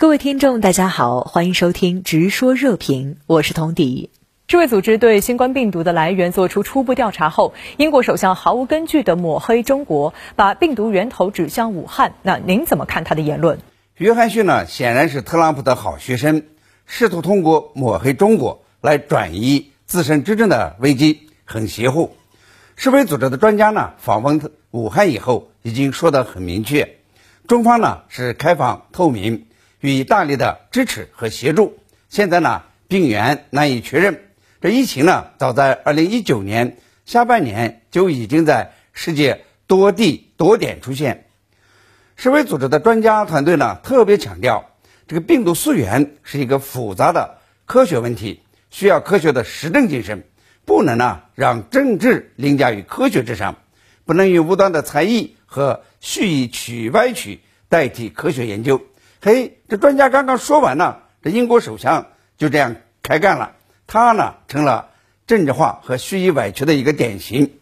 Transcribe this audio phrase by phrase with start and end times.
[0.00, 4.08] 各位听众，大家好，欢迎收听《直说热评》，我是童迪。
[4.48, 12.14] 世卫组织对新冠病毒的来源做出初步调查后，英国首相毫无根据的抹黑中国，把病毒源头指向武汉。
[12.22, 13.58] 那您怎么看他的言论？
[13.96, 16.44] 约翰逊呢，显然是特朗普的好学生，
[16.86, 22.16] 试图通过抹黑中国来转移自身执政的危机，很邪乎。
[22.74, 24.40] 世卫组织的专家呢，访问
[24.70, 26.96] 武汉以后，已经说得很明确，
[27.46, 29.44] 中方呢是开放透明。
[29.80, 31.78] 予以大力的支持和协助。
[32.08, 34.22] 现在呢，病源难以确认。
[34.60, 41.26] 这疫情呢，早在二零一九年下半年就已经在世界多地多点出现。
[42.16, 44.70] 世卫组织的专家团队呢，特别强调，
[45.08, 50.24] 这个病毒溯源是一个复杂的科学问题，需要科学的实证精神，
[50.66, 53.56] 不能呢让政治凌驾于科学之上，
[54.04, 58.82] 不能用无端的猜疑和蓄意曲歪曲代替科学研究。
[59.22, 62.06] 嘿，这专家刚刚说完呢，这英国首相
[62.38, 63.52] 就这样开干了。
[63.86, 64.88] 他呢成了
[65.26, 67.58] 政治化和虚以委屈的一个典型。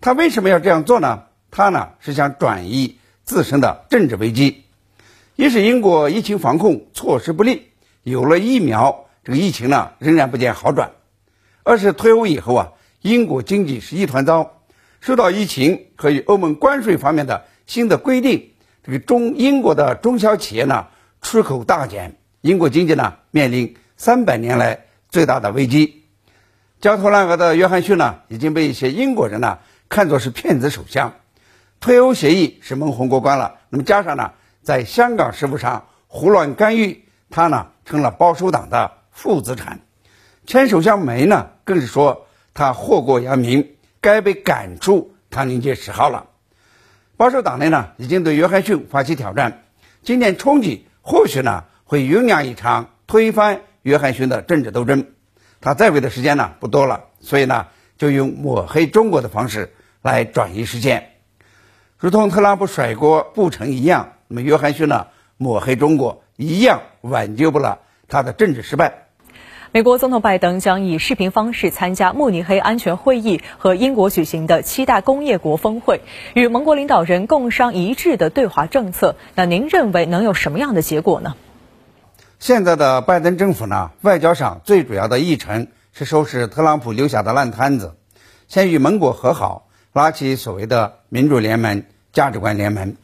[0.00, 1.24] 他为什么要这样做呢？
[1.50, 4.62] 他呢是想转移自身的政治危机。
[5.34, 7.70] 一是英国疫情防控措施不力，
[8.04, 10.90] 有了疫苗，这个疫情呢仍然不见好转；
[11.64, 12.68] 二是退欧以后啊，
[13.00, 14.60] 英国经济是一团糟，
[15.00, 18.52] 受到疫情和与欧盟关税方面的新的规定，
[18.84, 20.86] 这个中英国的中小企业呢。
[21.22, 26.04] 出口大减，英国经济呢面临三百年来最大的危机。
[26.80, 31.14] 焦头烂额的约翰逊呢已经被一些英国人呢看作是骗子首相。
[31.80, 39.80] 退欧协议是蒙混过关了，那么加上呢在香港事务上胡乱干预，他呢成了保守党的负资产。
[40.44, 46.26] 前首相梅呢更是说他祸国殃民，该被赶出唐宁街十号了。
[47.16, 49.62] 保守党内呢已经对约翰逊发起挑战，
[50.02, 50.88] 今年春季。
[51.02, 55.06] 或许呢会酝酿一场推翻约翰逊的政治斗争，
[55.60, 57.66] 他在位的时间呢不多了，所以呢
[57.98, 61.10] 就用抹黑中国的方式来转移视线，
[61.98, 69.01] 如同特朗普甩锅不成一样，那么约翰逊呢抹黑中国一样挽救不了他的政治失败。
[69.74, 76.02] 美国总统拜登将以视频方式参加慕尼黑安全会议和英国举行的七大工业国峰会，
[76.34, 79.16] 与盟国领导人共商一致的对华政策。
[79.34, 81.36] 那您认为能有什么样的结果呢？
[82.38, 87.94] 现在的拜登政府呢，外交上最主要的议程是收拾特朗普留下的烂摊子，
[88.48, 92.94] 先与盟国和好，拉起所谓的民主联盟、价值观联盟。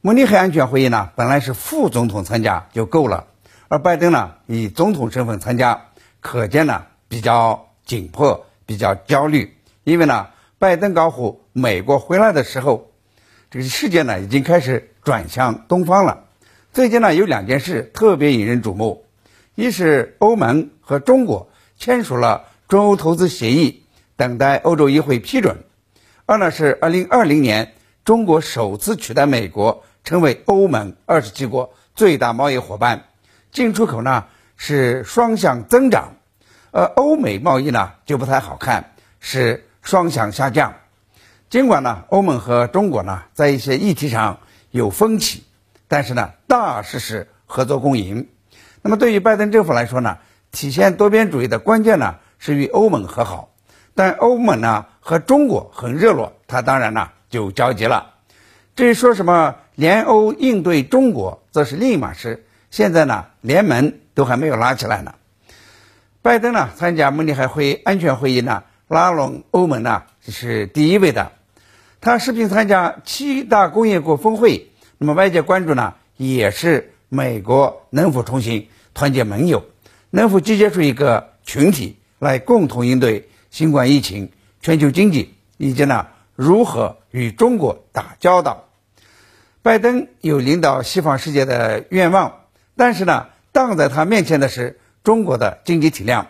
[0.00, 3.24] 慕尼黑安全会议呢，本来是副总统参加就够了，
[3.68, 5.84] 而拜登呢，以总统身份参加。
[6.20, 12.90] 可见呢，比较紧迫，比较焦虑，因为呢，拜登搞虎美国回来的时候，
[13.50, 16.24] 这个世界呢已经开始转向东方了。
[16.72, 19.04] 最近呢，有两件事特别引人瞩目：
[19.54, 23.84] 一是欧盟和中国签署了中欧投资协议，
[24.16, 25.56] 等待欧洲议会批准；
[26.26, 27.74] 二呢是二零二零年，
[28.04, 33.04] 中国首次取代美国成为欧盟二十七国最大贸易伙伴，
[33.58, 34.24] 进出口呢。
[34.60, 36.14] 是双向增长，
[36.72, 40.74] 而欧美贸易呢就不太好看，是双向下降。
[41.48, 44.40] 尽管呢，欧盟和中国呢在一些议题上
[44.72, 45.44] 有分歧，
[45.86, 48.26] 但是呢，大势是合作共赢。
[48.82, 50.18] 那么对于拜登政府来说呢，
[50.50, 53.50] 体现多边主义的关键呢是与欧盟和好，
[53.94, 58.14] 但欧盟呢和中国很热络，他当然呢就着急了。
[58.74, 62.44] 至于说什么联欧应对中国，则是另一码事。
[62.70, 63.94] 现在呢，联盟。
[64.18, 65.14] 都还没有拉起来呢。
[66.22, 71.30] 拜登呢参加慕尼黑会安全会议呢，拉拢欧盟呢是第一位的。
[72.00, 79.66] 他视频参加七大工业国峰会，那么外界关注呢也是美国能否重新团结盟友，
[80.10, 88.64] 能否集结出一个群体来共同应对新冠疫情、全球经济以及呢如何与中国打交道。
[89.62, 92.40] 拜登有领导西方世界的愿望，
[92.78, 93.26] 但是呢。
[93.50, 96.28] 挡在他面前的是中国的经济体量，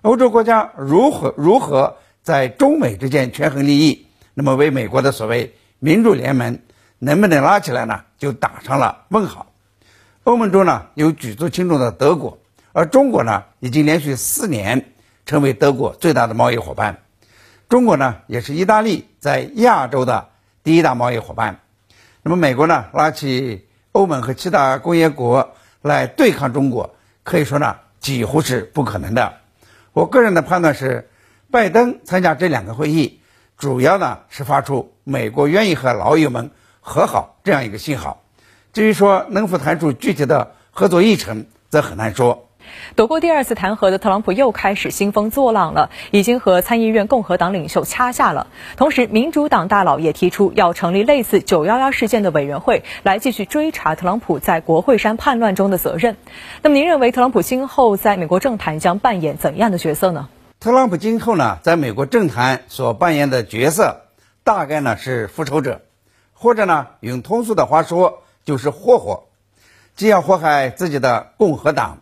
[0.00, 4.06] 欧洲国家如何如何在中美之间权衡利益？
[4.32, 6.60] 那么为美国的所谓民主联盟
[6.98, 8.04] 能不能拉起来呢？
[8.16, 9.48] 就打上了问号。
[10.24, 12.38] 欧盟中呢有举足轻重的德国，
[12.72, 14.92] 而中国呢已经连续四年
[15.26, 17.02] 成为德国最大的贸易伙伴。
[17.68, 20.28] 中国呢也是意大利在亚洲的
[20.62, 21.60] 第一大贸易伙伴。
[22.22, 25.54] 那么美国呢拉起欧盟和其他工业国。
[25.82, 29.34] 来对抗中国，可以说呢几乎是不可能的。
[29.92, 31.10] 我个人的判断是，
[31.50, 33.20] 拜登参加这两个会议，
[33.58, 36.50] 主要呢是发出美国愿意和老友们
[36.80, 38.22] 和好这样一个信号。
[38.72, 42.48] 至于说能否谈出具体的合作议程则很难说。
[42.96, 48.46] 躲过第二次弹劾的特朗普又开始兴风作浪了，已经和参议院共和党领袖掐架了。
[48.76, 56.16] 同时，民主党大佬也提出要成立类似九幺幺事件的委员会，来继续追查特朗普在国会山叛乱中的责任。
[56.62, 60.28] 那么，您认为特朗普今后在美国政坛将扮演怎样的角色呢？
[60.60, 64.02] 特朗普今后呢，在美国政坛所扮演的角色，
[64.44, 65.80] 大概呢是复仇者，
[66.34, 69.24] 或者呢用通俗的话说就是霍霍，
[69.96, 72.01] 既要祸害自己的共和党。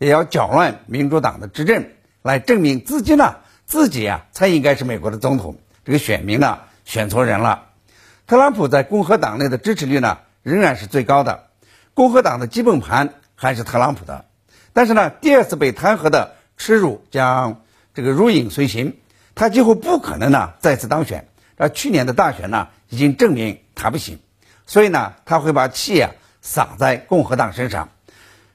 [0.00, 1.84] 也要搅乱民主党的执政，
[2.22, 3.36] 来证明自己呢，
[3.66, 5.58] 自己啊才应该是美国的总统。
[5.84, 7.66] 这个选民呢选错人了。
[8.26, 11.48] 特朗普在共和党内的支持率呢仍然是最高的，
[11.92, 14.24] 共和党的基本盘还是特朗普的。
[14.72, 17.60] 但是呢，第二次被弹劾的耻辱将
[17.92, 18.96] 这个如影随形，
[19.34, 21.28] 他几乎不可能呢再次当选。
[21.58, 24.18] 而去年的大选呢已经证明他不行，
[24.64, 27.90] 所以呢他会把气啊撒在共和党身上。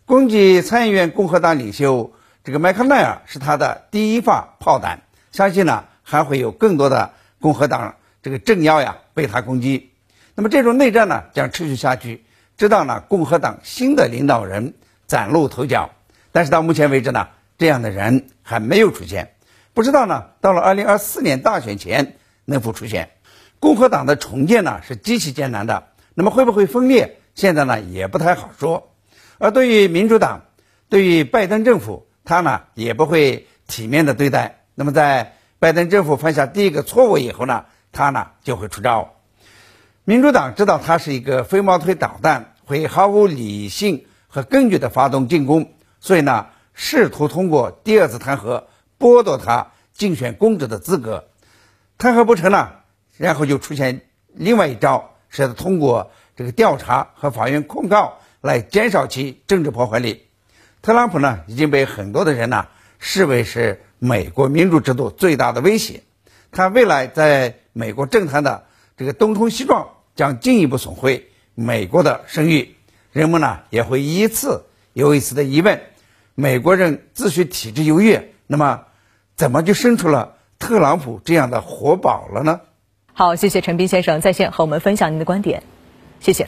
[0.07, 2.13] 攻击参议院共和党领袖
[2.43, 9.93] 这个麦克奈尔是他的第一发炮弹，相信呢还会有更多的共和党这个政要呀被他攻击。
[10.35, 12.23] 那么这种内战呢将持续下去，
[12.55, 14.75] 直到呢共和党新的领导人
[15.07, 15.89] 崭露头角。
[16.31, 19.33] 但是到目前为止呢，这样的人还没有出现，
[19.73, 23.09] 不知道呢到了二零二四年大选前能否出现。
[23.59, 28.91] 共和党的重建呢是极其艰难的，那么会不会分裂，现在呢也不太好说。
[29.37, 30.43] 而对于民主党，
[30.89, 34.63] 对于拜登政府，他呢也不会体面的对待。
[34.75, 39.13] 那么在拜登政府犯下第一个错误以后呢，他呢就会出招。
[40.03, 48.65] 民主党知道他是一个飞毛腿导弹，会毫无理性和根据的发动进攻，所以呢试图通过第二次弹劾
[48.99, 51.27] 剥夺他竞选公职的资格。
[51.97, 52.69] 弹劾不成呢，
[53.17, 54.01] 然后就出现
[54.33, 58.19] 另外一招，是通过这个调查和法院控告。
[58.45, 60.27] 来减少其政治破坏力。
[60.83, 62.67] 特朗普呢已经被很多的人呢
[62.99, 66.03] 视为是美国民主制度最大的威胁，
[66.51, 68.65] 他未来在美国政坛的
[68.97, 72.75] 这个东冲西撞将进一步损毁美国的声誉。
[73.11, 75.81] 人们呢也会一次又一次的疑问：
[76.35, 78.83] 美国人自诩体制优越，那么
[79.35, 82.61] 怎么就生出了特朗普这样的活宝了呢？
[83.13, 85.63] 好，谢谢陈斌先生在线和我们分享您的观点，
[86.19, 86.47] 谢谢。